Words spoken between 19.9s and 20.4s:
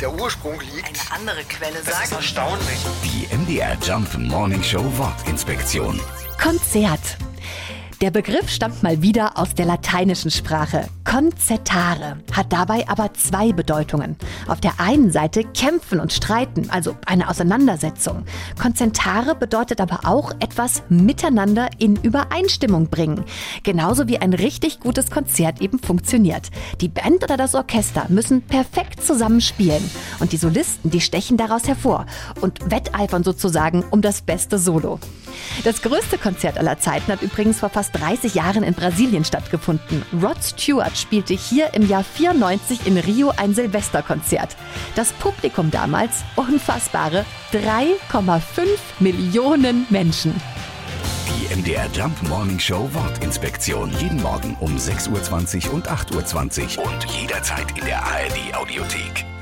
auch